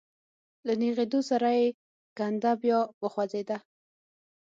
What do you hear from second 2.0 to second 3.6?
کنده بيا وخوځېده.